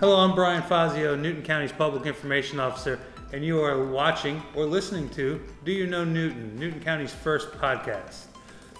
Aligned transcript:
Hello, 0.00 0.20
I'm 0.20 0.32
Bryan 0.36 0.62
Fazio, 0.62 1.16
Newton 1.16 1.42
County's 1.42 1.72
Public 1.72 2.06
Information 2.06 2.60
Officer, 2.60 3.00
and 3.32 3.44
you 3.44 3.60
are 3.60 3.84
watching 3.86 4.40
or 4.54 4.64
listening 4.64 5.08
to 5.10 5.42
Do 5.64 5.72
You 5.72 5.88
Know 5.88 6.04
Newton, 6.04 6.54
Newton 6.56 6.80
County's 6.80 7.12
first 7.12 7.50
podcast. 7.50 8.26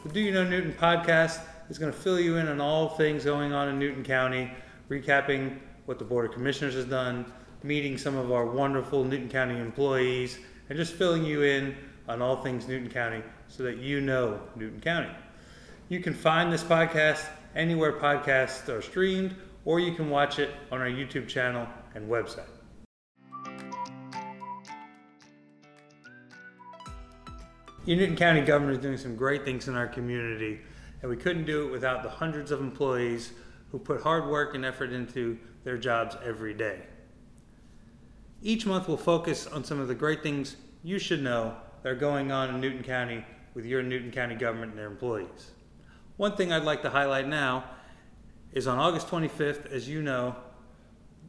The 0.04 0.11
Do 0.11 0.21
You 0.21 0.30
Know 0.30 0.45
Newton 0.45 0.73
podcast 0.75 1.41
is 1.70 1.77
going 1.77 1.93
to 1.93 1.98
fill 1.98 2.20
you 2.20 2.36
in 2.36 2.46
on 2.46 2.61
all 2.61 2.91
things 2.91 3.25
going 3.25 3.52
on 3.52 3.68
in 3.68 3.80
Newton 3.80 4.05
County, 4.05 4.48
recapping 4.89 5.59
what 5.86 5.98
the 5.98 6.05
Board 6.05 6.27
of 6.27 6.32
Commissioners 6.32 6.75
has 6.75 6.84
done, 6.84 7.30
meeting 7.64 7.98
some 7.98 8.16
of 8.16 8.30
our 8.30 8.46
wonderful 8.46 9.02
Newton 9.02 9.29
County 9.29 9.59
employees, 9.59 10.39
and 10.68 10.79
just 10.79 10.93
filling 10.93 11.25
you 11.25 11.43
in 11.43 11.75
on 12.09 12.22
all 12.22 12.43
things 12.43 12.66
Newton 12.66 12.90
County 12.90 13.22
so 13.48 13.62
that 13.62 13.77
you 13.79 14.00
know 14.00 14.40
Newton 14.57 14.80
County. 14.80 15.11
You 15.88 16.00
can 16.00 16.14
find 16.14 16.52
this 16.52 16.64
podcast 16.64 17.25
anywhere 17.54 17.93
podcasts 17.93 18.68
are 18.68 18.82
streamed, 18.82 19.35
or 19.64 19.80
you 19.80 19.93
can 19.93 20.11
watch 20.11 20.39
it 20.39 20.50
on 20.72 20.80
our 20.80 20.89
YouTube 20.89 21.29
channel 21.29 21.66
and 21.94 22.08
website. 22.08 22.49
Your 27.85 27.96
Newton 27.96 28.16
County 28.16 28.43
government 28.43 28.77
is 28.77 28.82
doing 28.82 28.99
some 28.99 29.16
great 29.16 29.44
things 29.44 29.66
in 29.66 29.75
our 29.75 29.86
community, 29.86 30.61
and 31.00 31.11
we 31.11 31.16
couldn't 31.16 31.46
do 31.46 31.66
it 31.66 31.71
without 31.71 32.02
the 32.02 32.11
hundreds 32.11 32.50
of 32.50 32.61
employees 32.61 33.33
who 33.70 33.78
put 33.78 34.02
hard 34.02 34.27
work 34.27 34.55
and 34.55 34.64
effort 34.64 34.92
into 34.92 35.38
their 35.64 35.78
jobs 35.78 36.16
every 36.25 36.52
day. 36.52 36.80
Each 38.42 38.66
month, 38.66 38.88
we'll 38.88 38.98
focus 38.98 39.47
on 39.47 39.64
some 39.64 39.80
of 39.80 39.88
the 39.88 39.94
great 39.94 40.22
things 40.22 40.56
you 40.84 40.98
should 40.98 41.22
know 41.22 41.56
that 41.83 41.91
are 41.91 41.97
going 41.97 42.33
on 42.33 42.55
in 42.55 42.61
Newton 42.61 42.83
County 42.83 43.25
with 43.55 43.64
your 43.64 43.83
Newton 43.83 44.11
County 44.11 44.34
government 44.34 44.73
and 44.73 44.78
their 44.78 44.86
employees. 44.86 45.50
One 46.17 46.36
thing 46.36 46.53
I'd 46.53 46.64
like 46.64 46.83
to 46.83 46.91
highlight 46.91 47.28
now 47.28 47.64
is 48.53 48.67
on 48.67 48.78
August 48.78 49.08
25th, 49.08 49.70
as 49.72 49.89
you 49.89 50.02
know, 50.02 50.34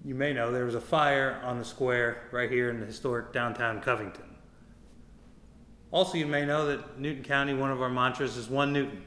you 0.06 0.16
may 0.16 0.34
know, 0.34 0.52
there 0.52 0.66
was 0.66 0.76
a 0.76 0.82
fire 0.82 1.42
on 1.44 1.58
the 1.58 1.66
square 1.66 2.30
right 2.32 2.50
here 2.50 2.70
in 2.70 2.80
the 2.80 2.86
historic 2.86 3.34
downtown 3.34 3.82
Covington. 3.82 4.24
Also, 5.92 6.18
you 6.18 6.26
may 6.26 6.46
know 6.46 6.68
that 6.68 7.00
Newton 7.00 7.24
County, 7.24 7.54
one 7.54 7.72
of 7.72 7.82
our 7.82 7.90
mantras 7.90 8.38
is 8.38 8.48
One 8.48 8.72
Newton. 8.72 9.04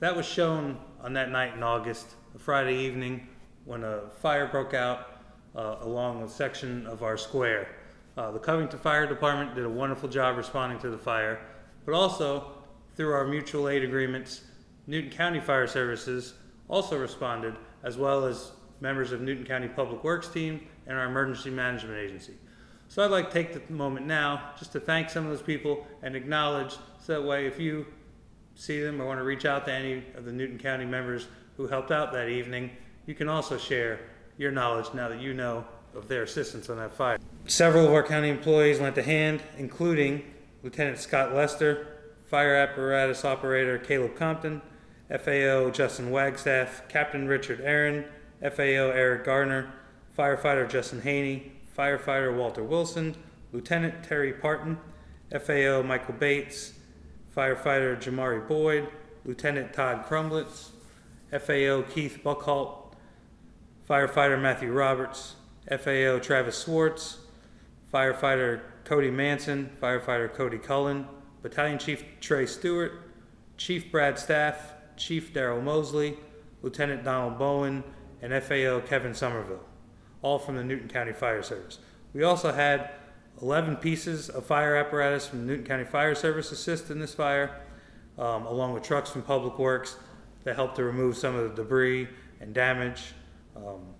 That 0.00 0.16
was 0.16 0.26
shown 0.26 0.78
on 1.00 1.12
that 1.12 1.30
night 1.30 1.54
in 1.54 1.62
August, 1.62 2.06
a 2.34 2.38
Friday 2.38 2.76
evening, 2.78 3.28
when 3.64 3.84
a 3.84 4.08
fire 4.20 4.46
broke 4.46 4.74
out 4.74 5.20
uh, 5.54 5.76
along 5.80 6.22
a 6.22 6.28
section 6.28 6.86
of 6.86 7.02
our 7.02 7.16
square. 7.16 7.68
Uh, 8.16 8.30
the 8.30 8.38
Covington 8.38 8.78
Fire 8.78 9.06
Department 9.06 9.54
did 9.54 9.64
a 9.64 9.68
wonderful 9.68 10.08
job 10.08 10.38
responding 10.38 10.78
to 10.78 10.88
the 10.88 10.96
fire, 10.96 11.38
but 11.84 11.92
also 11.92 12.52
through 12.96 13.12
our 13.12 13.26
mutual 13.26 13.68
aid 13.68 13.84
agreements, 13.84 14.42
Newton 14.86 15.10
County 15.10 15.38
Fire 15.38 15.66
Services 15.66 16.34
also 16.68 16.98
responded, 16.98 17.54
as 17.82 17.98
well 17.98 18.24
as 18.24 18.52
members 18.80 19.12
of 19.12 19.20
Newton 19.20 19.44
County 19.44 19.68
Public 19.68 20.02
Works 20.02 20.28
team 20.28 20.66
and 20.86 20.96
our 20.96 21.04
emergency 21.04 21.50
management 21.50 21.98
agency. 21.98 22.32
So 22.88 23.04
I'd 23.04 23.10
like 23.10 23.30
to 23.30 23.32
take 23.32 23.52
the 23.66 23.72
moment 23.72 24.06
now 24.06 24.52
just 24.58 24.72
to 24.72 24.80
thank 24.80 25.10
some 25.10 25.24
of 25.24 25.30
those 25.30 25.42
people 25.42 25.86
and 26.02 26.16
acknowledge 26.16 26.72
so 27.00 27.20
that 27.20 27.22
way 27.22 27.46
if 27.46 27.60
you 27.60 27.86
see 28.54 28.80
them 28.80 29.02
or 29.02 29.06
want 29.06 29.20
to 29.20 29.24
reach 29.24 29.44
out 29.44 29.66
to 29.66 29.72
any 29.72 30.02
of 30.14 30.24
the 30.24 30.32
Newton 30.32 30.58
County 30.58 30.86
members 30.86 31.28
who 31.58 31.66
helped 31.66 31.90
out 31.90 32.12
that 32.12 32.28
evening, 32.28 32.70
you 33.04 33.14
can 33.14 33.28
also 33.28 33.58
share 33.58 34.00
your 34.38 34.50
knowledge 34.50 34.86
now 34.94 35.08
that 35.08 35.20
you 35.20 35.34
know 35.34 35.66
of 35.96 36.08
their 36.08 36.22
assistance 36.22 36.68
on 36.68 36.76
that 36.76 36.92
fire. 36.92 37.18
Several 37.46 37.86
of 37.86 37.92
our 37.92 38.02
county 38.02 38.28
employees 38.28 38.80
lent 38.80 38.98
a 38.98 39.02
hand, 39.02 39.42
including 39.58 40.22
Lieutenant 40.62 40.98
Scott 40.98 41.34
Lester, 41.34 41.86
fire 42.26 42.56
apparatus 42.56 43.24
operator 43.24 43.78
Caleb 43.78 44.16
Compton, 44.16 44.60
FAO 45.08 45.70
Justin 45.70 46.10
Wagstaff, 46.10 46.88
Captain 46.88 47.26
Richard 47.28 47.60
Aaron, 47.60 48.04
FAO 48.42 48.90
Eric 48.90 49.24
Gardner, 49.24 49.72
firefighter 50.16 50.68
Justin 50.68 51.00
Haney, 51.00 51.52
firefighter 51.76 52.36
Walter 52.36 52.64
Wilson, 52.64 53.14
Lieutenant 53.52 54.02
Terry 54.02 54.32
Parton, 54.32 54.78
FAO 55.30 55.82
Michael 55.82 56.14
Bates, 56.14 56.72
firefighter 57.36 58.00
Jamari 58.00 58.46
Boyd, 58.46 58.88
Lieutenant 59.24 59.72
Todd 59.72 60.04
Crumblitz, 60.06 60.70
FAO 61.30 61.82
Keith 61.82 62.20
Buckhalt, 62.22 62.94
firefighter 63.88 64.40
Matthew 64.40 64.72
Roberts, 64.72 65.36
FAO 65.68 66.18
Travis 66.18 66.56
Swartz, 66.56 67.18
firefighter 67.92 68.60
Cody 68.84 69.10
Manson, 69.10 69.70
firefighter 69.82 70.32
Cody 70.32 70.58
Cullen, 70.58 71.06
Battalion 71.42 71.78
Chief 71.78 72.04
Trey 72.20 72.46
Stewart, 72.46 72.92
Chief 73.56 73.90
Brad 73.90 74.18
Staff, 74.18 74.74
Chief 74.96 75.32
Daryl 75.32 75.62
Mosley, 75.62 76.16
Lieutenant 76.62 77.04
Donald 77.04 77.38
Bowen, 77.38 77.84
and 78.22 78.32
FAO 78.42 78.80
Kevin 78.80 79.14
Somerville, 79.14 79.64
all 80.22 80.38
from 80.38 80.56
the 80.56 80.64
Newton 80.64 80.88
County 80.88 81.12
Fire 81.12 81.42
Service. 81.42 81.78
We 82.12 82.22
also 82.22 82.52
had 82.52 82.90
11 83.42 83.76
pieces 83.76 84.28
of 84.28 84.46
fire 84.46 84.76
apparatus 84.76 85.26
from 85.26 85.40
the 85.40 85.46
Newton 85.46 85.66
County 85.66 85.84
Fire 85.84 86.14
Service 86.14 86.52
assist 86.52 86.90
in 86.90 86.98
this 86.98 87.14
fire, 87.14 87.60
um, 88.18 88.46
along 88.46 88.72
with 88.72 88.82
trucks 88.82 89.10
from 89.10 89.22
Public 89.22 89.58
Works 89.58 89.96
that 90.44 90.54
helped 90.54 90.76
to 90.76 90.84
remove 90.84 91.16
some 91.16 91.34
of 91.34 91.50
the 91.50 91.62
debris 91.62 92.08
and 92.40 92.54
damage. 92.54 93.12
Um, 93.54 93.94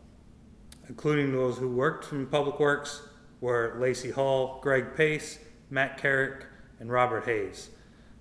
including 0.88 1.32
those 1.32 1.58
who 1.58 1.68
worked 1.68 2.04
from 2.04 2.26
Public 2.26 2.60
Works 2.60 3.02
were 3.40 3.76
Lacey 3.78 4.10
Hall, 4.10 4.60
Greg 4.62 4.94
Pace, 4.96 5.38
Matt 5.70 5.98
Carrick, 5.98 6.46
and 6.80 6.90
Robert 6.90 7.24
Hayes. 7.24 7.70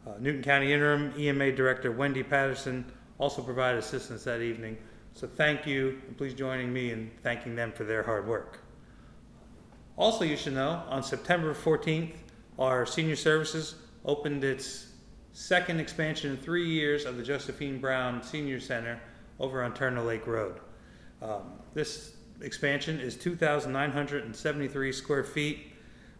Uh, 0.06 0.14
Newton 0.20 0.44
County 0.44 0.72
Interim 0.72 1.14
EMA 1.18 1.52
Director 1.52 1.92
Wendy 1.92 2.24
Patterson 2.24 2.86
also 3.18 3.42
provided 3.42 3.80
assistance 3.80 4.24
that 4.24 4.42
evening. 4.42 4.78
So 5.14 5.28
thank 5.28 5.66
you, 5.66 6.02
and 6.08 6.18
please 6.18 6.34
join 6.34 6.72
me 6.72 6.92
in 6.92 7.10
thanking 7.24 7.56
them 7.56 7.72
for 7.72 7.86
their 7.86 8.04
hard 8.04 8.28
work. 8.28 8.60
Also, 9.98 10.26
you 10.26 10.36
should 10.36 10.54
know, 10.54 10.84
on 10.90 11.02
September 11.02 11.54
14th, 11.54 12.12
our 12.60 12.86
senior 12.86 13.16
services 13.16 13.76
opened 14.04 14.44
its 14.44 14.88
second 15.32 15.80
expansion 15.80 16.32
in 16.32 16.38
three 16.38 16.70
years 16.70 17.06
of 17.06 17.18
the 17.18 17.24
Josephine 17.24 17.80
Brown 17.80 18.22
Senior 18.22 18.60
Center 18.60 19.00
over 19.40 19.64
on 19.64 19.74
Turner 19.74 20.02
Lake 20.02 20.28
Road. 20.28 20.60
Um, 21.22 21.54
this 21.74 22.18
expansion 22.42 23.00
is 23.00 23.16
2,973 23.16 24.92
square 24.92 25.24
feet, 25.24 25.74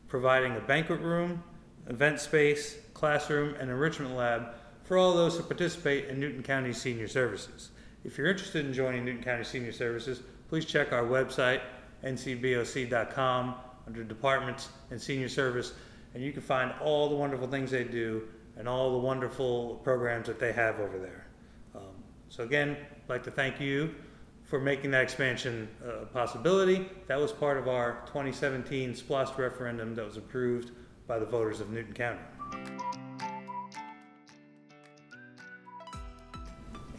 providing 0.08 0.56
a 0.56 0.62
banquet 0.62 1.02
room, 1.02 1.44
event 1.88 2.20
space, 2.20 2.78
classroom, 2.94 3.56
and 3.60 3.70
enrichment 3.70 4.16
lab 4.16 4.54
for 4.84 4.98
all 4.98 5.14
those 5.14 5.38
who 5.38 5.44
participate 5.44 6.10
in 6.10 6.20
Newton 6.20 6.44
County 6.44 6.74
Senior 6.74 7.08
Services. 7.08 7.72
If 8.04 8.18
you're 8.18 8.28
interested 8.28 8.66
in 8.66 8.74
joining 8.74 9.04
Newton 9.04 9.24
County 9.24 9.44
Senior 9.44 9.72
Services, 9.72 10.22
please 10.48 10.66
check 10.66 10.94
our 10.94 11.04
website, 11.04 11.62
ncboc.com, 12.04 13.56
under 13.88 14.04
Departments 14.04 14.70
and 14.92 15.02
Senior 15.02 15.30
Service, 15.30 15.74
and 16.14 16.24
you 16.24 16.32
can 16.32 16.42
find 16.42 16.74
all 16.82 17.10
the 17.10 17.16
wonderful 17.16 17.48
things 17.48 17.72
they 17.72 17.84
do 17.84 18.28
and 18.58 18.68
all 18.70 18.92
the 18.92 18.98
wonderful 18.98 19.76
programs 19.84 20.28
that 20.28 20.40
they 20.40 20.54
have 20.54 20.80
over 20.80 20.98
there. 20.98 21.28
Um, 21.76 21.96
so 22.30 22.44
again, 22.44 22.78
I'd 22.80 23.10
like 23.10 23.24
to 23.24 23.32
thank 23.32 23.60
you 23.60 23.94
for 24.46 24.60
making 24.60 24.92
that 24.92 25.02
expansion 25.02 25.68
uh, 25.86 26.02
a 26.02 26.06
possibility. 26.06 26.88
That 27.08 27.20
was 27.20 27.32
part 27.32 27.58
of 27.58 27.68
our 27.68 28.04
2017 28.06 28.96
SPLOST 28.96 29.38
referendum 29.38 29.96
that 29.96 30.06
was 30.06 30.18
approved 30.18 30.72
by 31.08 31.20
the 31.20 31.26
voters 31.26 31.60
of 31.60 31.72
Newton 31.72 31.94
County. 31.94 32.20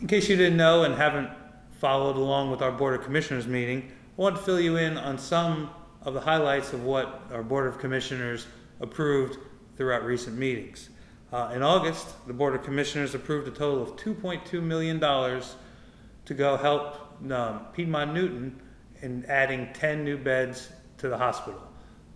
In 0.01 0.07
case 0.07 0.29
you 0.29 0.37
didn't 0.37 0.59
know 0.59 0.83
and 0.83 0.95
haven't 0.95 1.31
followed 1.79 2.17
along 2.17 2.51
with 2.51 2.63
our 2.63 2.73
Board 2.73 2.99
of 2.99 3.05
Commissioners 3.05 3.47
meeting, 3.47 3.91
I 4.19 4.21
want 4.21 4.37
to 4.37 4.43
fill 4.43 4.61
you 4.61 4.77
in 4.77 4.99
on 4.99 5.19
some 5.19 5.71
of 6.03 6.15
the 6.15 6.21
highlights 6.21 6.73
of 6.73 6.85
what 6.85 7.23
our 7.33 7.43
Board 7.43 7.67
of 7.67 7.79
Commissioners 7.79 8.47
approved 8.81 9.39
throughout 9.77 10.05
recent 10.05 10.37
meetings. 10.37 10.91
Uh, 11.33 11.53
in 11.55 11.63
August, 11.63 12.27
the 12.27 12.33
Board 12.33 12.55
of 12.55 12.63
Commissioners 12.63 13.15
approved 13.15 13.49
a 13.49 13.51
total 13.51 13.83
of 13.83 13.97
$2.2 13.97 14.63
million 14.63 15.01
to 15.01 16.35
go 16.35 16.57
help 16.57 17.06
um, 17.31 17.67
Piedmont 17.73 18.15
Newton 18.15 18.61
in 19.03 19.25
adding 19.27 19.69
10 19.75 20.05
new 20.05 20.17
beds 20.17 20.71
to 20.99 21.09
the 21.09 21.17
hospital. 21.17 21.61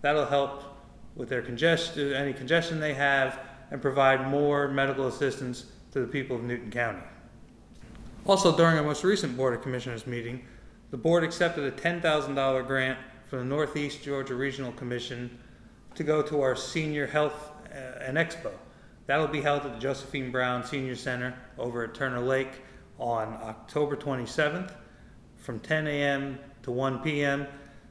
That'll 0.01 0.25
help 0.25 0.63
with 1.15 1.29
their 1.29 1.41
congestion, 1.41 2.13
any 2.13 2.33
congestion 2.33 2.79
they 2.79 2.93
have, 2.93 3.39
and 3.69 3.81
provide 3.81 4.27
more 4.27 4.67
medical 4.67 5.07
assistance 5.07 5.65
to 5.91 5.99
the 5.99 6.07
people 6.07 6.37
of 6.37 6.43
Newton 6.43 6.71
County. 6.71 7.01
Also, 8.25 8.55
during 8.55 8.77
our 8.77 8.83
most 8.83 9.03
recent 9.03 9.35
Board 9.35 9.53
of 9.53 9.61
Commissioners 9.61 10.05
meeting, 10.05 10.45
the 10.91 10.97
board 10.97 11.23
accepted 11.23 11.63
a 11.63 11.71
$10,000 11.71 12.67
grant 12.67 12.99
from 13.27 13.39
the 13.39 13.45
Northeast 13.45 14.03
Georgia 14.03 14.35
Regional 14.35 14.71
Commission 14.73 15.39
to 15.95 16.03
go 16.03 16.21
to 16.21 16.41
our 16.41 16.55
senior 16.55 17.07
health 17.07 17.51
uh, 17.71 18.03
and 18.03 18.17
expo. 18.17 18.51
That'll 19.07 19.27
be 19.27 19.41
held 19.41 19.65
at 19.65 19.73
the 19.73 19.79
Josephine 19.79 20.31
Brown 20.31 20.63
Senior 20.63 20.95
Center 20.95 21.33
over 21.57 21.83
at 21.83 21.93
Turner 21.93 22.19
Lake 22.19 22.61
on 22.99 23.37
October 23.41 23.95
27th 23.95 24.71
from 25.41 25.59
10 25.59 25.87
a.m. 25.87 26.39
to 26.63 26.71
1 26.71 26.99
p.m. 26.99 27.47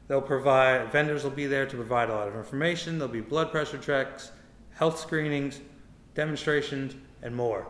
They'll 0.08 0.23
provide, 0.23 0.91
vendors 0.91 1.25
will 1.25 1.31
be 1.31 1.47
there 1.47 1.67
to 1.67 1.76
provide 1.76 2.08
a 2.08 2.14
lot 2.14 2.29
of 2.29 2.35
information. 2.35 2.99
There'll 2.99 3.12
be 3.12 3.20
blood 3.20 3.50
pressure 3.50 3.79
checks, 3.79 4.32
health 4.73 4.99
screenings, 4.99 5.61
demonstrations, 6.14 6.94
and 7.23 7.35
more. 7.35 7.67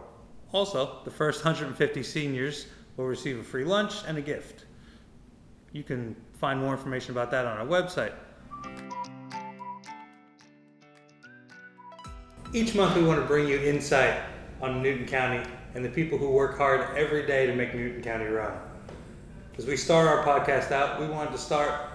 Also, 0.52 1.00
the 1.04 1.10
first 1.10 1.44
150 1.44 2.02
seniors 2.02 2.66
will 2.96 3.06
receive 3.06 3.38
a 3.38 3.42
free 3.42 3.64
lunch 3.64 4.04
and 4.06 4.18
a 4.18 4.22
gift. 4.22 4.64
You 5.72 5.82
can 5.82 6.16
find 6.34 6.60
more 6.60 6.72
information 6.72 7.12
about 7.12 7.30
that 7.30 7.46
on 7.46 7.58
our 7.58 7.66
website. 7.66 8.12
Each 12.52 12.74
month, 12.74 12.96
we 12.96 13.04
want 13.04 13.20
to 13.20 13.26
bring 13.26 13.46
you 13.46 13.58
insight 13.58 14.20
on 14.60 14.82
Newton 14.82 15.06
County 15.06 15.48
and 15.74 15.84
the 15.84 15.88
people 15.88 16.18
who 16.18 16.30
work 16.30 16.58
hard 16.58 16.96
every 16.96 17.26
day 17.26 17.46
to 17.46 17.54
make 17.54 17.74
Newton 17.74 18.02
County 18.02 18.24
run. 18.24 18.52
As 19.58 19.66
we 19.66 19.76
start 19.76 20.06
our 20.06 20.24
podcast 20.24 20.70
out, 20.70 21.00
we 21.00 21.06
wanted 21.06 21.32
to 21.32 21.38
start 21.38 21.90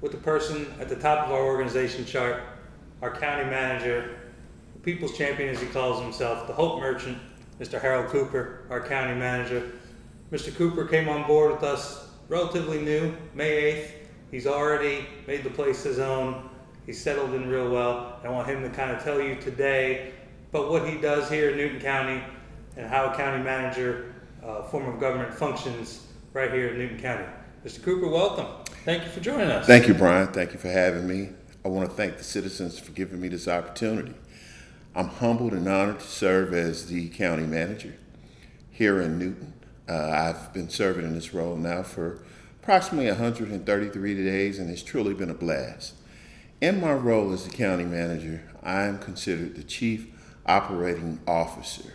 with 0.00 0.12
the 0.12 0.18
person 0.18 0.66
at 0.80 0.88
the 0.88 0.96
top 0.96 1.26
of 1.26 1.32
our 1.32 1.42
organization 1.42 2.04
chart, 2.04 2.42
our 3.02 3.14
county 3.14 3.48
manager, 3.48 4.18
the 4.72 4.80
people's 4.80 5.16
champion 5.16 5.50
as 5.50 5.60
he 5.60 5.66
calls 5.68 6.02
himself, 6.02 6.46
the 6.46 6.52
hope 6.52 6.80
merchant, 6.80 7.18
Mr. 7.60 7.80
Harold 7.80 8.08
Cooper, 8.08 8.66
our 8.70 8.80
county 8.80 9.14
manager. 9.14 9.72
Mr. 10.32 10.52
Cooper 10.56 10.86
came 10.86 11.08
on 11.08 11.26
board 11.26 11.52
with 11.52 11.62
us 11.62 12.08
relatively 12.28 12.80
new, 12.80 13.14
May 13.34 13.74
8th. 13.74 13.90
He's 14.30 14.46
already 14.46 15.06
made 15.26 15.44
the 15.44 15.50
place 15.50 15.84
his 15.84 15.98
own. 15.98 16.48
He's 16.86 17.00
settled 17.00 17.34
in 17.34 17.48
real 17.48 17.70
well. 17.70 18.18
I 18.24 18.30
want 18.30 18.48
him 18.48 18.62
to 18.62 18.70
kind 18.70 18.90
of 18.90 19.04
tell 19.04 19.20
you 19.20 19.36
today 19.36 20.14
about 20.50 20.70
what 20.70 20.88
he 20.88 20.98
does 20.98 21.28
here 21.28 21.50
in 21.50 21.56
Newton 21.58 21.80
County 21.80 22.22
and 22.76 22.88
how 22.88 23.12
a 23.12 23.16
county 23.16 23.44
manager 23.44 24.14
uh, 24.42 24.62
form 24.64 24.92
of 24.92 24.98
government 24.98 25.32
functions 25.32 26.06
right 26.36 26.52
here 26.52 26.68
in 26.68 26.76
Newton 26.78 27.00
County. 27.00 27.24
Mr. 27.64 27.82
Cooper, 27.82 28.08
welcome. 28.08 28.46
Thank 28.84 29.04
you 29.04 29.08
for 29.08 29.20
joining 29.20 29.48
us. 29.48 29.66
Thank 29.66 29.88
you, 29.88 29.94
Bryan. 29.94 30.28
Thank 30.28 30.52
you 30.52 30.58
for 30.58 30.68
having 30.68 31.08
me. 31.08 31.30
I 31.64 31.68
want 31.68 31.88
to 31.88 31.96
thank 31.96 32.18
the 32.18 32.24
citizens 32.24 32.78
for 32.78 32.92
giving 32.92 33.22
me 33.22 33.28
this 33.28 33.48
opportunity. 33.48 34.12
I'm 34.94 35.08
humbled 35.08 35.54
and 35.54 35.66
honored 35.66 36.00
to 36.00 36.06
serve 36.06 36.52
as 36.52 36.88
the 36.88 37.08
county 37.08 37.44
manager 37.44 37.94
here 38.70 39.00
in 39.00 39.18
Newton. 39.18 39.54
Uh, 39.88 40.10
I've 40.10 40.52
been 40.52 40.68
serving 40.68 41.06
in 41.06 41.14
this 41.14 41.32
role 41.32 41.56
now 41.56 41.82
for 41.82 42.22
approximately 42.62 43.08
133 43.08 44.14
days, 44.14 44.58
and 44.58 44.68
it's 44.68 44.82
truly 44.82 45.14
been 45.14 45.30
a 45.30 45.34
blast. 45.34 45.94
In 46.60 46.82
my 46.82 46.92
role 46.92 47.32
as 47.32 47.46
the 47.46 47.56
county 47.56 47.84
manager, 47.84 48.42
I 48.62 48.82
am 48.82 48.98
considered 48.98 49.56
the 49.56 49.62
chief 49.62 50.08
operating 50.44 51.18
officer. 51.26 51.94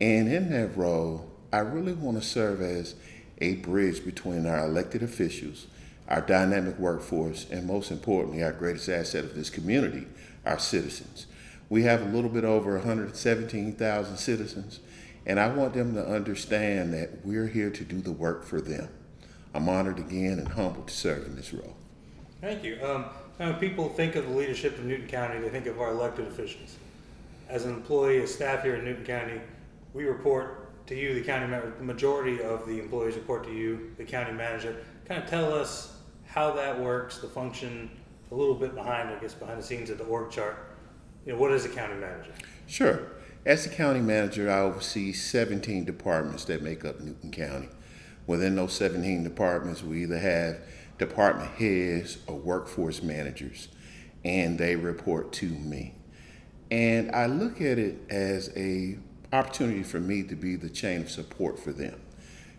And 0.00 0.32
in 0.32 0.50
that 0.52 0.74
role, 0.78 1.30
I 1.52 1.58
really 1.58 1.92
want 1.92 2.20
to 2.20 2.26
serve 2.26 2.62
as 2.62 2.94
a 3.38 3.56
bridge 3.56 4.04
between 4.04 4.46
our 4.46 4.64
elected 4.64 5.02
officials, 5.02 5.66
our 6.08 6.20
dynamic 6.20 6.78
workforce, 6.78 7.46
and 7.50 7.66
most 7.66 7.90
importantly, 7.90 8.42
our 8.42 8.52
greatest 8.52 8.88
asset 8.88 9.24
of 9.24 9.34
this 9.34 9.50
community, 9.50 10.06
our 10.44 10.58
citizens. 10.58 11.26
We 11.68 11.82
have 11.82 12.02
a 12.02 12.06
little 12.06 12.30
bit 12.30 12.44
over 12.44 12.74
117,000 12.76 14.16
citizens, 14.16 14.80
and 15.26 15.40
I 15.40 15.48
want 15.48 15.74
them 15.74 15.94
to 15.94 16.06
understand 16.06 16.94
that 16.94 17.24
we're 17.24 17.48
here 17.48 17.70
to 17.70 17.84
do 17.84 18.00
the 18.00 18.12
work 18.12 18.44
for 18.44 18.60
them. 18.60 18.88
I'm 19.52 19.68
honored 19.68 19.98
again 19.98 20.38
and 20.38 20.48
humbled 20.48 20.88
to 20.88 20.94
serve 20.94 21.26
in 21.26 21.34
this 21.34 21.52
role. 21.52 21.76
Thank 22.40 22.62
you. 22.62 22.78
Um, 22.82 23.58
people 23.58 23.88
think 23.88 24.14
of 24.14 24.28
the 24.28 24.34
leadership 24.34 24.78
of 24.78 24.84
Newton 24.84 25.08
County, 25.08 25.40
they 25.40 25.48
think 25.48 25.66
of 25.66 25.80
our 25.80 25.90
elected 25.90 26.26
officials. 26.28 26.76
As 27.48 27.64
an 27.64 27.74
employee, 27.74 28.22
as 28.22 28.32
staff 28.32 28.62
here 28.62 28.76
in 28.76 28.84
Newton 28.84 29.04
County, 29.04 29.40
we 29.94 30.04
report 30.04 30.65
to 30.86 30.94
you, 30.94 31.14
the 31.14 31.22
county 31.22 31.46
manager. 31.46 31.74
The 31.78 31.84
majority 31.84 32.42
of 32.42 32.66
the 32.66 32.78
employees 32.80 33.14
report 33.14 33.44
to 33.44 33.52
you, 33.52 33.92
the 33.96 34.04
county 34.04 34.32
manager. 34.32 34.76
Kind 35.06 35.22
of 35.22 35.28
tell 35.28 35.52
us 35.52 35.96
how 36.24 36.52
that 36.52 36.80
works, 36.80 37.18
the 37.18 37.28
function, 37.28 37.90
a 38.30 38.34
little 38.34 38.54
bit 38.54 38.74
behind, 38.74 39.08
I 39.08 39.18
guess, 39.18 39.34
behind 39.34 39.58
the 39.58 39.62
scenes 39.62 39.90
of 39.90 39.98
the 39.98 40.04
org 40.04 40.30
chart 40.30 40.76
you 41.26 41.32
know, 41.32 41.38
what 41.38 41.50
is 41.50 41.64
a 41.64 41.68
county 41.68 41.96
manager? 41.96 42.30
Sure. 42.66 43.08
As 43.44 43.64
the 43.64 43.70
county 43.74 44.00
manager, 44.00 44.50
I 44.50 44.60
oversee 44.60 45.12
17 45.12 45.84
departments 45.84 46.44
that 46.44 46.62
make 46.62 46.84
up 46.84 47.00
Newton 47.00 47.32
County. 47.32 47.68
Within 48.26 48.56
those 48.56 48.72
17 48.74 49.24
departments, 49.24 49.82
we 49.82 50.04
either 50.04 50.18
have 50.18 50.58
department 50.98 51.50
heads 51.52 52.18
or 52.26 52.36
workforce 52.36 53.02
managers, 53.02 53.68
and 54.24 54.58
they 54.58 54.74
report 54.76 55.32
to 55.34 55.46
me. 55.46 55.94
And 56.70 57.10
I 57.12 57.26
look 57.26 57.60
at 57.60 57.78
it 57.78 57.98
as 58.10 58.50
a 58.56 58.98
opportunity 59.36 59.82
for 59.82 60.00
me 60.00 60.22
to 60.24 60.34
be 60.34 60.56
the 60.56 60.70
chain 60.70 61.02
of 61.02 61.10
support 61.10 61.58
for 61.58 61.72
them, 61.72 62.00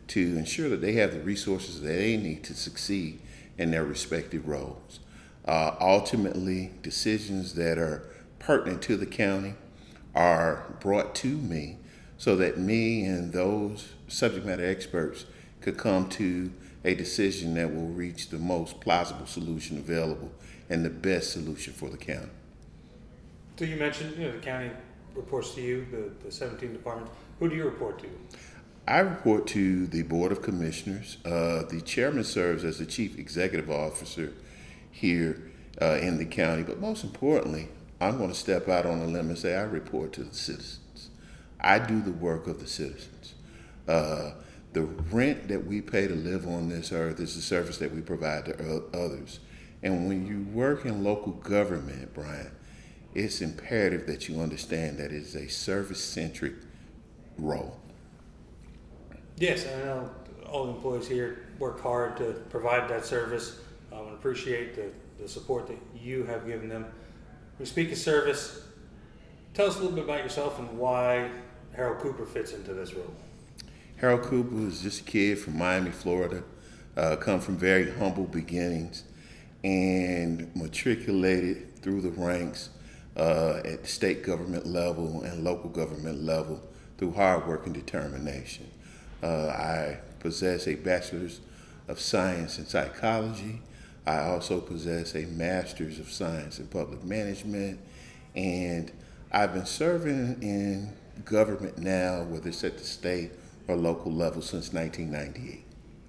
to 0.07 0.37
ensure 0.37 0.69
that 0.69 0.81
they 0.81 0.93
have 0.93 1.11
the 1.11 1.19
resources 1.19 1.81
that 1.81 1.87
they 1.87 2.15
need 2.15 2.43
to 2.43 2.53
succeed 2.53 3.19
in 3.57 3.71
their 3.71 3.83
respective 3.83 4.47
roles. 4.47 4.99
Uh, 5.45 5.75
ultimately, 5.79 6.71
decisions 6.83 7.55
that 7.55 7.77
are 7.77 8.03
pertinent 8.39 8.81
to 8.83 8.95
the 8.95 9.05
county 9.05 9.55
are 10.13 10.75
brought 10.79 11.15
to 11.15 11.27
me 11.27 11.77
so 12.17 12.35
that 12.35 12.57
me 12.57 13.05
and 13.05 13.33
those 13.33 13.93
subject 14.07 14.45
matter 14.45 14.65
experts 14.65 15.25
could 15.61 15.77
come 15.77 16.07
to 16.09 16.51
a 16.83 16.95
decision 16.95 17.53
that 17.55 17.73
will 17.73 17.87
reach 17.87 18.29
the 18.29 18.37
most 18.37 18.79
plausible 18.79 19.25
solution 19.25 19.77
available 19.77 20.31
and 20.69 20.83
the 20.83 20.89
best 20.89 21.31
solution 21.31 21.73
for 21.73 21.89
the 21.89 21.97
county. 21.97 22.29
So 23.57 23.65
you 23.65 23.75
mentioned, 23.75 24.15
you 24.17 24.27
know, 24.27 24.31
the 24.31 24.39
county 24.39 24.71
reports 25.17 25.53
to 25.55 25.61
you, 25.61 25.85
the, 25.91 26.25
the 26.25 26.31
17 26.31 26.71
departments. 26.71 27.11
Who 27.39 27.49
do 27.49 27.55
you 27.55 27.65
report 27.65 27.99
to? 27.99 28.07
I 28.87 28.99
report 28.99 29.47
to 29.47 29.85
the 29.87 30.03
Board 30.03 30.31
of 30.31 30.41
Commissioners. 30.41 31.17
Uh, 31.25 31.63
the 31.69 31.81
chairman 31.81 32.23
serves 32.23 32.63
as 32.63 32.79
the 32.79 32.85
chief 32.85 33.19
executive 33.19 33.69
officer 33.69 34.31
here 34.91 35.51
uh, 35.81 35.97
in 36.01 36.17
the 36.17 36.25
county, 36.25 36.63
but 36.63 36.79
most 36.79 37.03
importantly, 37.03 37.67
I'm 37.99 38.17
going 38.17 38.29
to 38.29 38.35
step 38.35 38.69
out 38.69 38.85
on 38.85 38.99
a 38.99 39.05
limb 39.05 39.29
and 39.29 39.37
say 39.37 39.55
I 39.55 39.63
report 39.63 40.13
to 40.13 40.23
the 40.23 40.33
citizens. 40.33 41.09
I 41.59 41.79
do 41.79 42.01
the 42.01 42.11
work 42.11 42.47
of 42.47 42.59
the 42.59 42.67
citizens. 42.67 43.33
Uh, 43.87 44.31
the 44.73 44.83
rent 44.83 45.47
that 45.47 45.65
we 45.65 45.81
pay 45.81 46.07
to 46.07 46.13
live 46.13 46.47
on 46.47 46.69
this 46.69 46.91
earth 46.91 47.19
is 47.19 47.35
the 47.35 47.41
service 47.41 47.77
that 47.79 47.93
we 47.93 48.01
provide 48.01 48.45
to 48.45 48.83
others. 48.93 49.39
And 49.81 50.07
when 50.07 50.25
you 50.25 50.45
work 50.53 50.85
in 50.85 51.03
local 51.03 51.33
government, 51.33 52.13
Bryan, 52.13 52.51
it's 53.17 53.41
imperative 53.41 54.05
that 54.05 54.29
you 54.29 54.39
understand 54.39 54.99
that 54.99 55.11
it's 55.11 55.33
a 55.33 55.47
service 55.47 56.03
centric 56.03 56.53
role. 57.39 57.79
Yes, 59.37 59.65
I 59.65 59.85
know 59.85 60.11
all 60.45 60.65
the 60.65 60.73
employees 60.73 61.07
here 61.07 61.47
work 61.57 61.81
hard 61.81 62.15
to 62.17 62.33
provide 62.51 62.87
that 62.89 63.05
service 63.05 63.59
um, 63.91 64.07
and 64.07 64.13
appreciate 64.13 64.75
the, 64.75 64.91
the 65.19 65.27
support 65.27 65.65
that 65.67 65.79
you 65.99 66.25
have 66.25 66.45
given 66.45 66.69
them. 66.69 66.85
We 67.57 67.65
speak 67.65 67.91
of 67.91 67.97
service. 67.97 68.61
Tell 69.55 69.65
us 69.65 69.77
a 69.77 69.79
little 69.79 69.95
bit 69.95 70.03
about 70.03 70.21
yourself 70.21 70.59
and 70.59 70.77
why 70.77 71.31
Harold 71.75 71.97
Cooper 71.99 72.25
fits 72.25 72.53
into 72.53 72.75
this 72.75 72.93
role. 72.93 73.13
Harold 73.95 74.21
Cooper 74.21 74.53
was 74.53 74.81
just 74.81 75.01
a 75.01 75.03
kid 75.03 75.39
from 75.39 75.57
Miami, 75.57 75.89
Florida, 75.89 76.43
uh, 76.95 77.15
come 77.15 77.39
from 77.39 77.57
very 77.57 77.89
humble 77.89 78.25
beginnings, 78.25 79.05
and 79.63 80.55
matriculated 80.55 81.81
through 81.81 82.01
the 82.01 82.11
ranks 82.11 82.69
uh, 83.17 83.61
at 83.65 83.81
the 83.81 83.87
state 83.87 84.23
government 84.23 84.65
level 84.65 85.23
and 85.23 85.43
local 85.43 85.69
government 85.69 86.23
level 86.23 86.61
through 86.97 87.11
hard 87.11 87.47
work 87.47 87.65
and 87.65 87.75
determination. 87.75 88.69
Uh, 89.21 89.47
I 89.47 89.99
possess 90.19 90.67
a 90.67 90.75
bachelor's 90.75 91.41
of 91.87 91.99
science 91.99 92.59
in 92.59 92.65
psychology 92.65 93.61
I 94.07 94.21
also 94.21 94.61
possess 94.61 95.15
a 95.15 95.25
Master's 95.25 95.99
of 95.99 96.09
Science 96.09 96.59
in 96.59 96.67
Public 96.67 97.03
Management, 97.03 97.77
and 98.35 98.89
I've 99.33 99.53
been 99.53 99.65
serving 99.65 100.41
in 100.41 100.93
government 101.25 101.77
now, 101.77 102.23
whether 102.23 102.47
it's 102.47 102.63
at 102.63 102.77
the 102.77 102.85
state 102.85 103.31
or 103.67 103.75
local 103.75 104.13
level, 104.13 104.41
since 104.41 104.71
1998. 104.71 105.65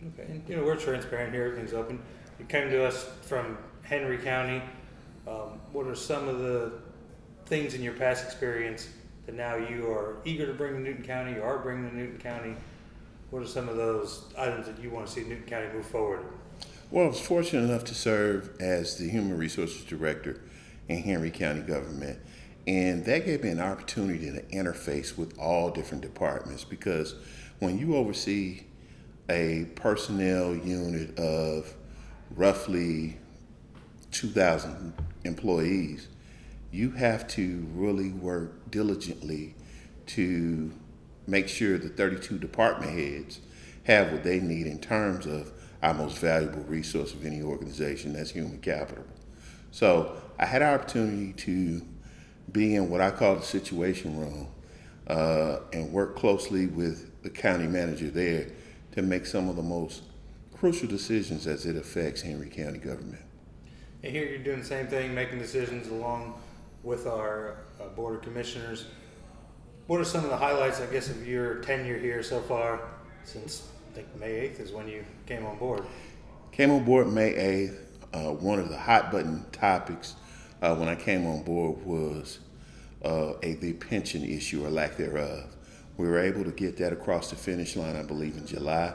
Okay, 0.07 0.31
and 0.31 0.49
you 0.49 0.55
know 0.55 0.63
we're 0.63 0.77
transparent 0.77 1.35
here; 1.35 1.47
everything's 1.47 1.73
open. 1.73 1.99
You 2.39 2.45
came 2.45 2.71
to 2.71 2.85
us 2.85 3.05
from 3.23 3.59
Henry 3.83 4.19
County. 4.19 4.63
Um, 5.27 5.59
what 5.73 5.89
are 5.89 5.97
some 5.97 6.29
of 6.29 6.39
the 6.39 6.75
things 7.49 7.75
in 7.75 7.83
your 7.83 7.95
past 7.95 8.25
experience 8.25 8.89
that 9.27 9.35
now 9.35 9.57
you 9.57 9.91
are 9.91 10.19
eager 10.25 10.47
to 10.47 10.53
bring 10.53 10.75
to 10.75 10.81
Newton 10.81 11.03
County, 11.03 11.33
you 11.33 11.43
are 11.43 11.59
bringing 11.59 11.89
to 11.91 11.97
Newton 11.97 12.19
County? 12.19 12.55
What 13.31 13.43
are 13.43 13.47
some 13.47 13.69
of 13.69 13.77
those 13.77 14.25
items 14.37 14.67
that 14.67 14.79
you 14.81 14.91
want 14.91 15.07
to 15.07 15.13
see 15.13 15.23
Newton 15.23 15.45
County 15.45 15.69
move 15.73 15.87
forward? 15.87 16.25
Well, 16.91 17.07
I 17.07 17.09
was 17.09 17.21
fortunate 17.21 17.65
enough 17.65 17.85
to 17.85 17.95
serve 17.95 18.59
as 18.61 18.97
the 18.97 19.09
Human 19.09 19.37
Resources 19.37 19.85
Director 19.85 20.41
in 20.89 21.03
Henry 21.03 21.31
County 21.31 21.61
government. 21.61 22.19
And 22.67 23.05
that 23.07 23.25
gave 23.25 23.43
me 23.43 23.51
an 23.51 23.61
opportunity 23.61 24.31
to 24.31 24.43
interface 24.45 25.17
with 25.17 25.39
all 25.39 25.71
different 25.71 26.03
departments 26.03 26.65
because 26.65 27.15
when 27.61 27.79
you 27.79 27.97
oversee 27.97 28.65
a 29.29 29.67
personnel 29.75 30.55
unit 30.55 31.19
of 31.19 31.75
roughly 32.35 33.19
2,000 34.11 34.93
employees, 35.25 36.09
you 36.71 36.91
have 36.93 37.27
to 37.29 37.67
really 37.75 38.11
work 38.11 38.71
diligently 38.71 39.55
to 40.07 40.73
make 41.27 41.49
sure 41.49 41.79
the 41.79 41.89
32 41.89 42.39
department 42.39 42.93
heads 42.93 43.41
have 43.85 44.13
what 44.13 44.25
they 44.25 44.41
need 44.41 44.67
in 44.67 44.79
terms 44.79 45.27
of 45.27 45.53
our 45.83 45.95
most 45.95 46.19
valuable 46.19 46.63
resource 46.65 47.13
of 47.13 47.25
any 47.25 47.43
organization, 47.43 48.13
that's 48.13 48.31
human 48.31 48.59
capital. 48.59 49.05
So 49.71 50.17
I 50.39 50.47
had 50.47 50.63
an 50.63 50.75
opportunity 50.75 51.33
to 51.35 51.83
be 52.53 52.75
in 52.75 52.91
what 52.91 53.01
I 53.01 53.11
call 53.11 53.37
the 53.37 53.43
situation 53.43 54.19
room 54.19 54.49
uh, 55.07 55.61
and 55.73 55.93
work 55.93 56.17
closely 56.17 56.67
with 56.67 57.23
the 57.23 57.31
county 57.31 57.67
manager 57.67 58.11
there 58.11 58.49
to 58.93 59.03
make 59.03 59.27
some 59.27 59.49
of 59.49 59.57
the 59.57 59.63
most 59.63 60.03
crucial 60.53 60.89
decisions 60.89 61.47
as 61.47 61.67
it 61.67 61.77
affects 61.77 62.23
Henry 62.23 62.49
County 62.49 62.79
government. 62.79 63.23
And 64.03 64.13
here 64.13 64.27
you're 64.27 64.39
doing 64.39 64.61
the 64.61 64.65
same 64.65 64.87
thing, 64.87 65.15
making 65.15 65.39
decisions 65.39 65.89
along 65.89 66.35
with 66.83 67.07
our 67.07 67.65
uh, 67.81 67.89
board 67.89 68.17
of 68.17 68.23
commissioners. 68.23 68.87
What 69.87 70.01
are 70.01 70.05
some 70.05 70.25
of 70.25 70.31
the 70.31 70.37
highlights, 70.37 70.81
I 70.81 70.87
guess, 70.87 71.09
of 71.09 71.27
your 71.27 71.57
tenure 71.57 71.99
here 71.99 72.23
so 72.23 72.41
far? 72.43 72.81
Since 73.25 73.69
I 73.91 73.95
think 73.95 74.17
May 74.19 74.49
8th 74.49 74.61
is 74.61 74.73
when 74.73 74.89
you 74.89 75.05
came 75.27 75.45
on 75.45 75.59
board. 75.59 75.85
Came 76.53 76.71
on 76.71 76.85
board 76.85 77.09
May 77.09 77.33
8th. 77.33 77.85
Uh, 78.13 78.33
one 78.33 78.59
of 78.59 78.69
the 78.69 78.77
hot 78.77 79.13
button 79.13 79.45
topics 79.53 80.17
uh, 80.63 80.75
when 80.75 80.89
I 80.89 80.95
came 80.95 81.27
on 81.27 81.43
board 81.43 81.85
was 81.85 82.39
uh, 83.05 83.35
a, 83.43 83.55
the 83.55 83.75
pension 83.75 84.25
issue 84.25 84.65
or 84.65 84.71
lack 84.71 84.97
thereof. 84.97 85.45
We 85.97 86.07
were 86.07 86.19
able 86.19 86.45
to 86.45 86.53
get 86.53 86.77
that 86.79 86.93
across 86.93 87.31
the 87.31 87.37
finish 87.37 87.77
line, 87.77 87.97
I 87.97 88.03
believe, 88.03 88.37
in 88.37 88.47
July. 88.47 88.95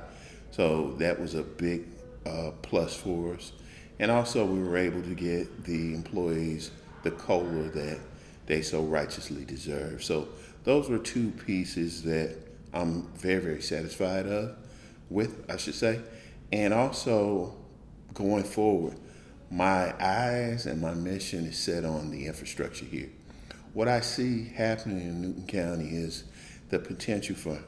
So 0.51 0.93
that 0.99 1.19
was 1.19 1.35
a 1.35 1.43
big 1.43 1.85
uh, 2.25 2.51
plus 2.61 2.95
for 2.95 3.35
us. 3.35 3.51
And 3.99 4.09
also, 4.09 4.45
we 4.45 4.59
were 4.59 4.77
able 4.77 5.01
to 5.03 5.13
get 5.13 5.63
the 5.65 5.93
employees 5.93 6.71
the 7.03 7.11
COLA 7.11 7.69
that 7.69 7.99
they 8.45 8.61
so 8.61 8.81
righteously 8.81 9.45
deserve. 9.45 10.03
So 10.03 10.29
those 10.63 10.89
were 10.89 10.97
two 10.97 11.31
pieces 11.45 12.03
that 12.03 12.35
I'm 12.73 13.07
very, 13.13 13.39
very 13.39 13.61
satisfied 13.61 14.25
of 14.25 14.55
with, 15.09 15.45
I 15.49 15.57
should 15.57 15.75
say. 15.75 15.99
And 16.51 16.73
also, 16.73 17.55
going 18.13 18.43
forward, 18.43 18.97
my 19.51 19.93
eyes 20.03 20.65
and 20.65 20.81
my 20.81 20.93
mission 20.93 21.45
is 21.45 21.57
set 21.57 21.85
on 21.85 22.09
the 22.09 22.25
infrastructure 22.25 22.85
here. 22.85 23.09
What 23.73 23.87
I 23.87 24.01
see 24.01 24.49
happening 24.49 25.01
in 25.01 25.21
Newton 25.21 25.47
County 25.47 25.89
is 25.89 26.25
the 26.69 26.79
potential 26.79 27.35
for 27.35 27.59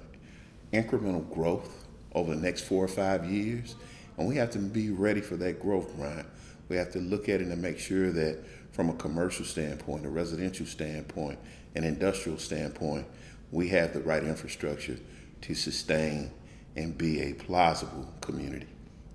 incremental 0.73 1.31
growth 1.31 1.85
over 2.13 2.33
the 2.33 2.41
next 2.41 2.61
four 2.61 2.83
or 2.83 2.87
five 2.87 3.25
years. 3.29 3.75
And 4.17 4.27
we 4.27 4.35
have 4.37 4.51
to 4.51 4.59
be 4.59 4.89
ready 4.89 5.21
for 5.21 5.35
that 5.37 5.59
growth, 5.59 5.95
Bryan. 5.95 6.25
We 6.69 6.75
have 6.77 6.91
to 6.93 6.99
look 6.99 7.29
at 7.29 7.41
it 7.41 7.47
and 7.47 7.61
make 7.61 7.77
sure 7.77 8.11
that 8.11 8.43
from 8.75 8.89
a 8.89 8.93
commercial 8.95 9.45
standpoint, 9.45 10.05
a 10.05 10.09
residential 10.09 10.65
standpoint, 10.65 11.39
an 11.75 11.85
industrial 11.85 12.37
standpoint, 12.37 13.07
we 13.49 13.69
have 13.69 13.93
the 13.93 14.01
right 14.01 14.21
infrastructure 14.21 14.97
to 15.39 15.55
sustain 15.55 16.29
and 16.75 16.97
be 16.97 17.21
a 17.21 17.33
plausible 17.33 18.13
community. 18.19 18.67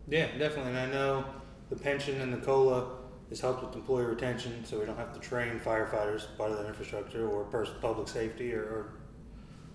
Yeah, 0.09 0.29
definitely. 0.39 0.71
And 0.71 0.79
I 0.79 0.87
know 0.87 1.27
the 1.69 1.77
pension 1.77 2.19
and 2.23 2.33
the 2.33 2.39
COLA 2.39 2.91
has 3.29 3.39
helped 3.39 3.63
with 3.63 3.75
employee 3.75 4.07
retention, 4.07 4.65
so 4.65 4.81
we 4.81 4.87
don't 4.87 4.97
have 4.97 5.13
to 5.13 5.21
train 5.21 5.61
firefighters, 5.61 6.25
part 6.39 6.53
of 6.53 6.57
that 6.57 6.67
infrastructure, 6.67 7.29
or 7.29 7.45
person, 7.45 7.75
public 7.83 8.09
safety, 8.09 8.55
or, 8.55 8.89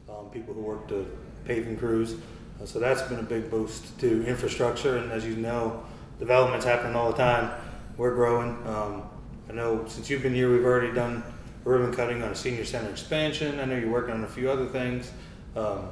or 0.10 0.18
um, 0.18 0.32
people 0.32 0.56
who 0.56 0.62
work 0.62 0.88
the 0.88 1.06
paving 1.46 1.78
crews. 1.78 2.16
Uh, 2.60 2.66
so 2.66 2.80
that's 2.80 3.04
been 3.04 3.20
a 3.20 3.24
big 3.24 3.52
boost 3.52 4.00
to 4.00 4.26
infrastructure. 4.26 4.98
And 4.98 5.12
as 5.12 5.24
you 5.24 5.36
know, 5.36 5.84
development's 6.18 6.66
happening 6.66 6.96
all 6.96 7.12
the 7.12 7.18
time. 7.18 7.52
We're 7.98 8.16
growing. 8.16 8.50
Um, 8.66 9.04
I 9.50 9.54
know 9.54 9.86
since 9.88 10.10
you've 10.10 10.24
been 10.24 10.34
here, 10.34 10.52
we've 10.52 10.66
already 10.66 10.94
done 10.94 11.24
ribbon 11.64 11.94
cutting 11.94 12.22
on 12.22 12.32
a 12.32 12.36
senior 12.36 12.66
center 12.66 12.90
expansion. 12.90 13.60
I 13.60 13.66
know 13.66 13.78
you're 13.78 13.90
working 13.90 14.14
on 14.14 14.24
a 14.24 14.28
few 14.28 14.50
other 14.50 14.68
things. 14.68 15.12
Um, 15.56 15.90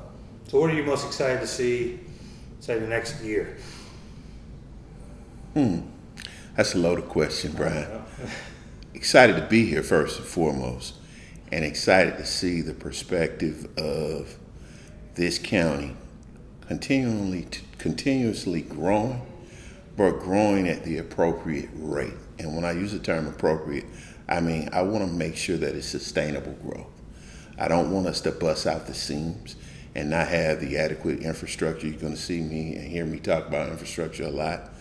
so, 0.48 0.60
what 0.60 0.70
are 0.70 0.74
you 0.74 0.84
most 0.84 1.06
excited 1.06 1.40
to 1.42 1.48
see, 1.48 2.00
say, 2.60 2.80
the 2.80 2.88
next 2.88 3.22
year? 3.24 3.58
Hmm, 5.54 5.82
that's 6.56 6.76
a 6.76 6.78
loaded 6.78 7.08
question, 7.08 7.54
Bryan. 7.54 8.04
excited 8.94 9.36
to 9.36 9.46
be 9.46 9.66
here 9.66 9.84
first 9.84 10.20
and 10.20 10.28
foremost, 10.28 10.96
and 11.52 11.64
excited 11.64 12.18
to 12.18 12.26
see 12.26 12.62
the 12.62 12.74
perspective 12.74 13.68
of 13.78 14.38
this 15.16 15.38
county 15.38 15.96
continually, 16.68 17.48
continuously 17.78 18.62
growing, 18.62 19.22
but 19.96 20.20
growing 20.20 20.68
at 20.68 20.84
the 20.84 20.98
appropriate 20.98 21.70
rate. 21.76 22.14
And 22.40 22.56
when 22.56 22.66
I 22.66 22.72
use 22.72 22.92
the 22.92 23.00
term 23.00 23.28
appropriate, 23.28 23.86
I 24.28 24.40
mean 24.40 24.70
I 24.74 24.82
want 24.82 25.06
to 25.06 25.12
make 25.12 25.36
sure 25.36 25.58
that 25.58 25.76
it's 25.76 25.88
sustainable 25.88 26.54
growth. 26.54 26.88
I 27.58 27.68
don't 27.68 27.92
want 27.92 28.08
us 28.08 28.22
to 28.22 28.32
bust 28.32 28.66
out 28.66 28.88
the 28.88 28.94
seams 28.94 29.56
and 29.96 30.10
not 30.10 30.28
have 30.28 30.60
the 30.60 30.78
adequate 30.78 31.20
infrastructure. 31.20 31.88
You're 31.88 32.00
going 32.00 32.16
to 32.16 32.20
see 32.20 32.42
me 32.42 32.76
and 32.76 32.88
hear 32.88 33.06
me 33.06 33.20
talk 33.20 33.48
about 33.48 33.70
infrastructure 33.70 34.24
a 34.24 34.30
lot 34.30 34.72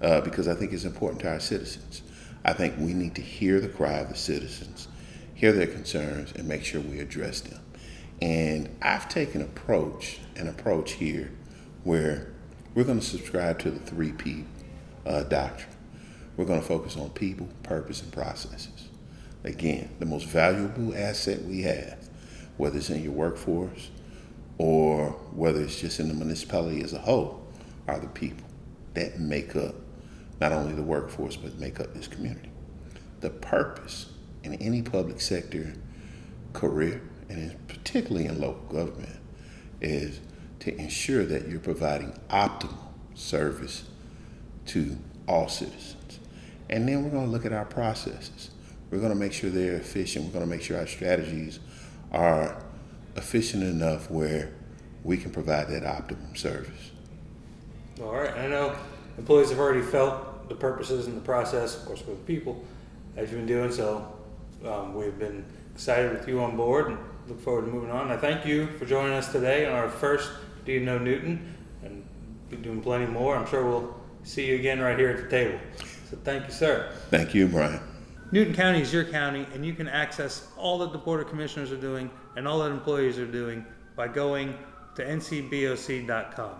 uh, 0.00 0.20
because 0.20 0.46
I 0.46 0.54
think 0.54 0.72
it's 0.72 0.84
important 0.84 1.22
to 1.22 1.28
our 1.30 1.40
citizens. 1.40 2.02
I 2.44 2.52
think 2.52 2.78
we 2.78 2.94
need 2.94 3.14
to 3.16 3.22
hear 3.22 3.60
the 3.60 3.68
cry 3.68 3.94
of 3.94 4.08
the 4.08 4.16
citizens, 4.16 4.88
hear 5.34 5.52
their 5.52 5.66
concerns, 5.66 6.32
and 6.32 6.46
make 6.46 6.64
sure 6.64 6.80
we 6.80 7.00
address 7.00 7.40
them. 7.40 7.60
And 8.22 8.76
I've 8.80 9.08
taken 9.08 9.42
approach 9.42 10.20
an 10.36 10.48
approach 10.48 10.92
here 10.92 11.32
where 11.84 12.32
we're 12.74 12.84
going 12.84 13.00
to 13.00 13.04
subscribe 13.04 13.58
to 13.60 13.70
the 13.70 13.80
three 13.80 14.12
P 14.12 14.44
uh, 15.04 15.24
doctrine. 15.24 15.69
We're 16.40 16.46
going 16.46 16.62
to 16.62 16.66
focus 16.66 16.96
on 16.96 17.10
people, 17.10 17.50
purpose, 17.62 18.00
and 18.00 18.10
processes. 18.10 18.88
Again, 19.44 19.90
the 19.98 20.06
most 20.06 20.24
valuable 20.24 20.96
asset 20.96 21.42
we 21.42 21.60
have, 21.64 21.98
whether 22.56 22.78
it's 22.78 22.88
in 22.88 23.02
your 23.02 23.12
workforce 23.12 23.90
or 24.56 25.10
whether 25.34 25.60
it's 25.60 25.78
just 25.78 26.00
in 26.00 26.08
the 26.08 26.14
municipality 26.14 26.82
as 26.82 26.94
a 26.94 26.98
whole, 26.98 27.46
are 27.86 27.98
the 27.98 28.06
people 28.06 28.46
that 28.94 29.20
make 29.20 29.54
up 29.54 29.74
not 30.40 30.50
only 30.52 30.72
the 30.72 30.82
workforce 30.82 31.36
but 31.36 31.58
make 31.58 31.78
up 31.78 31.92
this 31.92 32.08
community. 32.08 32.48
The 33.20 33.28
purpose 33.28 34.10
in 34.42 34.54
any 34.54 34.80
public 34.80 35.20
sector 35.20 35.74
career, 36.54 37.02
and 37.28 37.54
particularly 37.68 38.24
in 38.24 38.40
local 38.40 38.64
government, 38.74 39.20
is 39.82 40.20
to 40.60 40.74
ensure 40.74 41.26
that 41.26 41.48
you're 41.48 41.60
providing 41.60 42.18
optimal 42.30 42.78
service 43.12 43.84
to 44.68 44.96
all 45.28 45.46
citizens. 45.46 45.96
And 46.70 46.88
then 46.88 47.04
we're 47.04 47.10
going 47.10 47.26
to 47.26 47.30
look 47.30 47.44
at 47.44 47.52
our 47.52 47.64
processes. 47.64 48.50
We're 48.90 48.98
going 49.00 49.12
to 49.12 49.18
make 49.18 49.32
sure 49.32 49.50
they're 49.50 49.74
efficient. 49.74 50.24
We're 50.24 50.32
going 50.32 50.44
to 50.44 50.50
make 50.50 50.62
sure 50.62 50.78
our 50.78 50.86
strategies 50.86 51.58
are 52.12 52.62
efficient 53.16 53.64
enough 53.64 54.10
where 54.10 54.52
we 55.02 55.16
can 55.16 55.32
provide 55.32 55.68
that 55.68 55.84
optimum 55.84 56.36
service. 56.36 56.92
All 58.00 58.12
right. 58.12 58.32
I 58.34 58.46
know 58.46 58.76
employees 59.18 59.50
have 59.50 59.58
already 59.58 59.82
felt 59.82 60.48
the 60.48 60.54
purposes 60.54 61.06
and 61.06 61.16
the 61.16 61.20
process, 61.20 61.76
of 61.76 61.86
course, 61.86 62.06
with 62.06 62.24
people, 62.24 62.64
as 63.16 63.30
you've 63.30 63.40
been 63.40 63.46
doing. 63.46 63.72
So 63.72 64.16
um, 64.64 64.94
we've 64.94 65.18
been 65.18 65.44
excited 65.74 66.12
with 66.12 66.28
you 66.28 66.40
on 66.40 66.56
board 66.56 66.86
and 66.88 66.98
look 67.26 67.40
forward 67.40 67.66
to 67.66 67.72
moving 67.72 67.90
on. 67.90 68.12
I 68.12 68.16
thank 68.16 68.46
you 68.46 68.68
for 68.78 68.86
joining 68.86 69.12
us 69.12 69.32
today 69.32 69.66
on 69.66 69.72
our 69.72 69.88
first 69.88 70.30
Do 70.64 70.72
You 70.72 70.80
Know 70.80 70.98
Newton? 70.98 71.56
And 71.82 72.04
be 72.48 72.56
doing 72.56 72.80
plenty 72.80 73.06
more. 73.06 73.36
I'm 73.36 73.46
sure 73.46 73.64
we'll 73.64 73.96
see 74.22 74.46
you 74.46 74.54
again 74.54 74.78
right 74.80 74.98
here 74.98 75.10
at 75.10 75.16
the 75.16 75.28
table. 75.28 75.58
So 76.10 76.18
thank 76.24 76.44
you, 76.44 76.52
sir. 76.52 76.92
Thank 77.08 77.34
you, 77.34 77.46
Bryan. 77.46 77.80
Newton 78.32 78.52
County 78.52 78.80
is 78.80 78.92
your 78.92 79.04
county, 79.04 79.46
and 79.54 79.64
you 79.64 79.72
can 79.74 79.86
access 79.86 80.48
all 80.56 80.78
that 80.78 80.90
the 80.90 80.98
Board 80.98 81.20
of 81.20 81.28
Commissioners 81.28 81.70
are 81.70 81.76
doing 81.76 82.10
and 82.36 82.48
all 82.48 82.58
that 82.60 82.72
employees 82.72 83.16
are 83.16 83.26
doing 83.26 83.64
by 83.94 84.08
going 84.08 84.56
to 84.96 85.04
ncboc.com. 85.04 86.50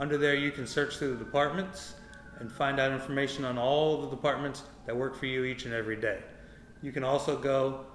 Under 0.00 0.18
there, 0.18 0.34
you 0.34 0.50
can 0.50 0.66
search 0.66 0.96
through 0.96 1.16
the 1.16 1.24
departments 1.24 1.94
and 2.40 2.50
find 2.50 2.80
out 2.80 2.90
information 2.90 3.44
on 3.44 3.58
all 3.58 4.02
the 4.02 4.10
departments 4.10 4.64
that 4.86 4.96
work 4.96 5.16
for 5.16 5.26
you 5.26 5.44
each 5.44 5.66
and 5.66 5.74
every 5.74 5.96
day. 5.96 6.18
You 6.82 6.90
can 6.90 7.04
also 7.04 7.36
go 7.36 7.86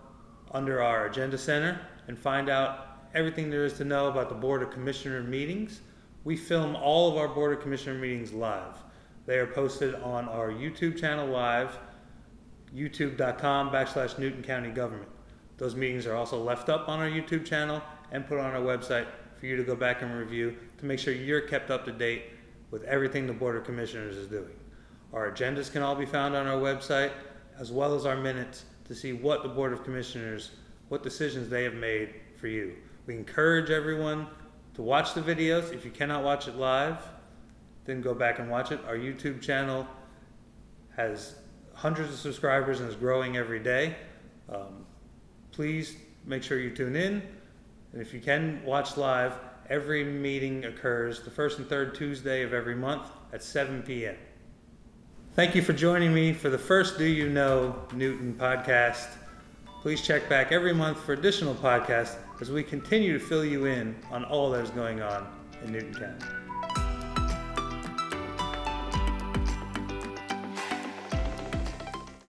under 0.51 0.82
our 0.82 1.08
Agenda 1.08 1.38
Center 1.38 1.80
and 2.08 2.18
find 2.18 2.50
out 2.50 3.00
everything 3.13 3.50
there 3.50 3.65
is 3.65 3.74
to 3.74 3.84
know 3.84 4.08
about 4.08 4.30
the 4.30 4.36
Board 4.36 4.63
of 4.63 4.72
Commissioner 4.72 5.22
meetings. 5.22 5.82
We 6.24 6.38
film 6.38 6.77
all 6.77 7.12
of 7.12 7.18
our 7.18 7.27
Board 7.27 7.51
of 7.51 7.62
Commissioner 7.62 8.00
meetings 8.00 8.32
live. 8.32 8.75
They 9.31 9.39
are 9.39 9.47
posted 9.47 9.95
on 9.95 10.27
our 10.27 10.50
YouTube 10.50 11.00
channel 11.00 11.25
live, 11.25 11.79
youtube.com 12.75 13.69
backslash 13.69 14.19
Newton 14.19 14.43
County 14.43 14.71
Government. 14.71 15.07
Those 15.55 15.73
meetings 15.73 16.05
are 16.05 16.15
also 16.15 16.43
left 16.43 16.67
up 16.67 16.89
on 16.89 17.00
our 17.00 17.07
YouTube 17.07 17.45
channel 17.45 17.81
and 18.11 18.27
put 18.27 18.39
on 18.39 18.53
our 18.53 18.59
website 18.59 19.07
for 19.39 19.45
you 19.45 19.55
to 19.55 19.63
go 19.63 19.73
back 19.73 20.01
and 20.01 20.13
review 20.13 20.57
to 20.79 20.85
make 20.85 21.00
sure 21.00 21.13
you're 21.13 21.39
kept 21.39 21.71
up 21.71 21.85
to 21.85 21.93
date 21.93 22.23
with 22.71 22.83
everything 22.83 23.25
the 23.25 23.31
Board 23.31 23.55
of 23.55 23.63
Commissioners 23.63 24.17
is 24.17 24.27
doing. 24.27 24.51
Our 25.13 25.31
agendas 25.31 25.71
can 25.71 25.81
all 25.81 25.95
be 25.95 26.05
found 26.05 26.35
on 26.35 26.45
our 26.45 26.59
website, 26.59 27.11
as 27.57 27.71
well 27.71 27.95
as 27.95 28.05
our 28.05 28.17
minutes 28.17 28.65
to 28.83 28.93
see 28.93 29.13
what 29.13 29.43
the 29.43 29.50
Board 29.50 29.71
of 29.71 29.85
Commissioners, 29.85 30.51
what 30.89 31.03
decisions 31.03 31.47
they 31.47 31.63
have 31.63 31.75
made 31.75 32.15
for 32.35 32.47
you. 32.47 32.75
We 33.05 33.15
encourage 33.15 33.69
everyone 33.69 34.27
to 34.73 34.81
watch 34.81 35.13
the 35.13 35.21
videos. 35.21 35.73
If 35.73 35.85
you 35.85 35.91
cannot 35.91 36.21
watch 36.21 36.50
it 36.50 36.57
live, 36.57 36.97
then 37.85 38.01
go 38.01 38.13
back 38.13 38.39
and 38.39 38.50
watch 38.50 38.71
it. 38.71 38.79
Our 38.88 38.95
YouTube 38.95 39.41
channel 39.41 39.88
has 40.95 41.35
hundreds 41.73 42.11
of 42.13 42.19
subscribers 42.19 42.79
and 42.79 42.89
is 42.89 42.95
growing 42.95 43.38
every 43.38 43.59
day. 43.59 43.95
Um, 44.50 44.85
please 45.51 45.95
make 46.25 46.43
sure 46.43 46.59
you 46.59 46.69
tune 46.69 46.95
in. 46.95 47.21
And 47.93 48.01
if 48.01 48.13
you 48.13 48.19
can 48.19 48.61
watch 48.63 48.97
live, 48.97 49.33
every 49.69 50.03
meeting 50.03 50.65
occurs 50.65 51.21
the 51.21 51.31
first 51.31 51.57
and 51.57 51.67
third 51.67 51.95
Tuesday 51.95 52.43
of 52.43 52.53
every 52.53 52.75
month 52.75 53.07
at 53.33 53.43
7 53.43 53.81
p.m. 53.83 54.15
Thank 55.33 55.55
you 55.55 55.61
for 55.61 55.73
joining 55.73 56.13
me 56.13 56.33
for 56.33 56.50
the 56.50 56.57
first 56.57 56.97
Do 56.97 57.05
You 57.05 57.29
Know 57.29 57.83
Newton 57.93 58.35
podcast. 58.38 59.07
Please 59.81 60.01
check 60.01 60.29
back 60.29 60.51
every 60.51 60.73
month 60.73 61.00
for 61.00 61.13
additional 61.13 61.55
podcasts 61.55 62.17
as 62.41 62.51
we 62.51 62.63
continue 62.63 63.17
to 63.17 63.19
fill 63.19 63.45
you 63.45 63.65
in 63.65 63.95
on 64.11 64.25
all 64.25 64.51
that 64.51 64.63
is 64.63 64.69
going 64.71 65.01
on 65.01 65.27
in 65.63 65.71
Newton 65.71 65.93
County. 65.93 66.40